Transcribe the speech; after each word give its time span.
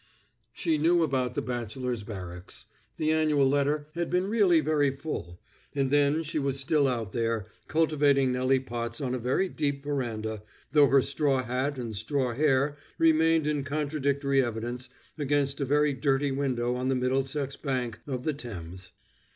She 0.51 0.79
knew 0.79 1.03
about 1.03 1.35
the 1.35 1.43
bachelors' 1.43 2.01
barracks; 2.03 2.65
the 2.97 3.11
annual 3.11 3.47
letter 3.47 3.85
had 3.93 4.09
been 4.09 4.25
really 4.25 4.59
very 4.59 4.89
full; 4.89 5.39
and 5.75 5.91
then 5.91 6.23
she 6.23 6.39
was 6.39 6.59
still 6.59 6.87
out 6.87 7.11
there, 7.11 7.45
cultivating 7.67 8.31
Nelly 8.31 8.59
Potts 8.59 8.99
on 8.99 9.13
a 9.13 9.19
very 9.19 9.47
deep 9.47 9.83
veranda, 9.83 10.41
though 10.71 10.87
her 10.87 11.03
straw 11.03 11.43
hat 11.43 11.77
and 11.77 11.95
straw 11.95 12.33
hair 12.33 12.77
remained 12.97 13.45
in 13.45 13.63
contradictory 13.63 14.43
evidence 14.43 14.89
against 15.19 15.61
a 15.61 15.65
very 15.65 15.93
dirty 15.93 16.31
window 16.31 16.73
on 16.73 16.87
the 16.87 16.95
Middlesex 16.95 17.55
bank 17.55 17.99
of 18.07 18.23
the 18.23 18.33
Thames. 18.33 18.93